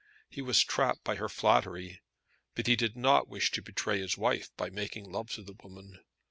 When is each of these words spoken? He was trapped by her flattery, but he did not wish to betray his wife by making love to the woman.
He 0.31 0.41
was 0.41 0.63
trapped 0.63 1.03
by 1.03 1.17
her 1.17 1.29
flattery, 1.29 2.01
but 2.55 2.65
he 2.65 2.75
did 2.75 2.97
not 2.97 3.27
wish 3.27 3.51
to 3.51 3.61
betray 3.61 3.99
his 3.99 4.17
wife 4.17 4.49
by 4.57 4.71
making 4.71 5.11
love 5.11 5.29
to 5.33 5.43
the 5.43 5.53
woman. 5.61 6.03